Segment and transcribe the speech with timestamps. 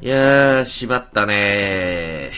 [0.00, 2.30] いやー、しまったね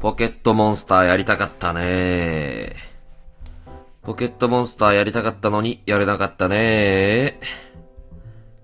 [0.00, 2.76] ポケットモンスターやりたかったね
[4.02, 7.40] ポケットモンスターやりたかったのにやれなかったね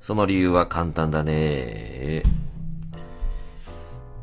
[0.00, 2.22] その理由は簡単だね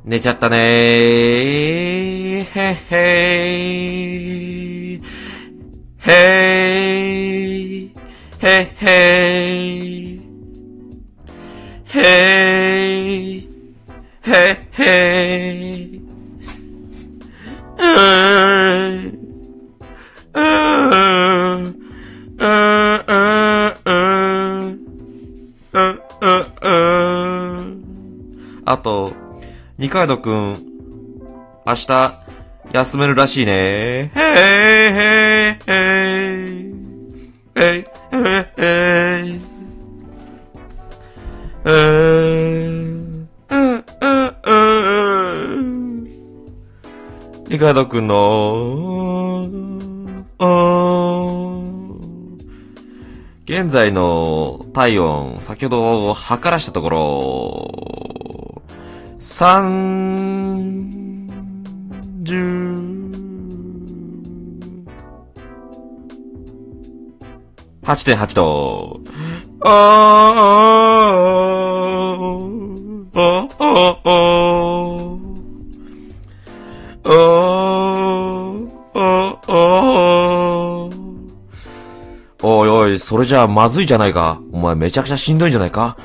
[0.04, 5.04] 寝ちゃったねへへー。
[6.00, 7.92] へー。
[8.42, 10.21] へへー。
[11.94, 12.50] へい、
[14.32, 17.83] へ、へい、うー
[18.87, 19.19] ん、
[20.33, 20.42] うー
[21.60, 21.65] ん、
[22.33, 23.01] うー
[27.61, 27.82] ん。
[28.65, 29.11] あと、
[29.78, 30.56] 二階堂くん、
[31.65, 32.23] 明日、
[32.72, 34.11] 休めるらしいね。
[34.16, 34.22] へい、
[34.95, 35.75] へい、へ
[36.39, 36.72] い、
[37.56, 37.86] へい、へい、
[38.58, 38.64] へ
[47.52, 49.50] リカードくんの、
[53.44, 58.62] 現在の体温、先ほど測らしたところ、
[59.20, 60.48] 三
[62.24, 62.38] 十、
[67.84, 69.02] 8.8度。
[69.66, 78.72] あー、あー、あ、あ、あ、あー、
[82.44, 84.42] おいおい、それじゃあまずいじゃないか。
[84.52, 85.98] お前めちゃくちゃしんどいんじゃないか。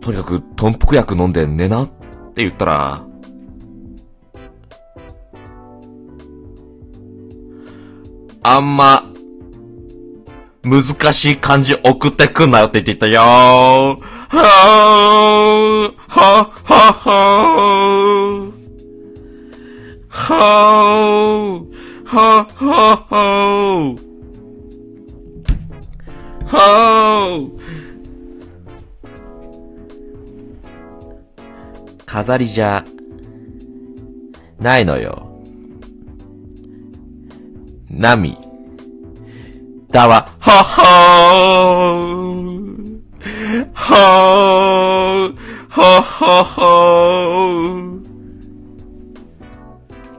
[0.00, 3.04] とにかく、豚腹薬飲んで寝なって言ったら、
[8.42, 9.04] あんま、
[10.62, 13.24] 難しい漢字送ってくんなよって言ってたよー。
[13.24, 18.53] はー、は、は、はー。
[20.16, 23.98] はー、は、は、はー。
[26.46, 27.50] はー。
[32.06, 32.84] 飾りじゃ、
[34.60, 35.42] ないのよ。
[37.90, 38.38] 波。
[39.90, 42.94] だわ、はっはー。
[43.74, 45.36] はー。
[45.68, 47.93] はっははー。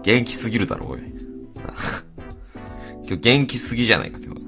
[0.06, 1.00] 元気すぎるだろ、おい。
[3.08, 4.45] 今日元気すぎじゃないか、今日。